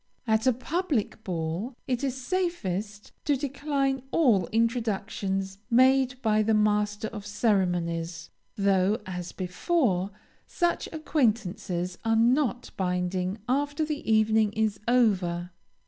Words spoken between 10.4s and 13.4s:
such acquaintances are not binding